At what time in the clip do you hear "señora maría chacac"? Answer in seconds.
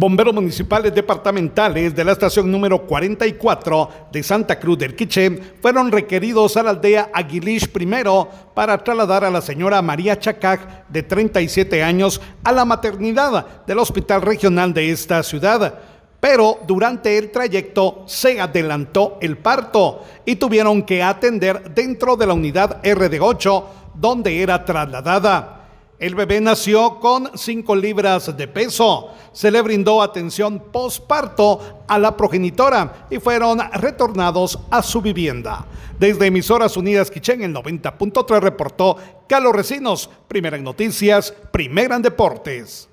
9.42-10.88